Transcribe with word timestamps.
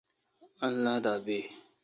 اللہ 0.67 0.95
دا 1.03 1.13
بی۔ 1.25 1.39